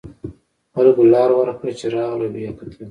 [0.73, 2.69] خلکو لار ورکړه چې راغله و یې کتل.